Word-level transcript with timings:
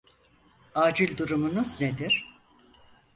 Acil 0.75 1.17
durumunuz 1.17 1.81
nedir? 1.81 2.39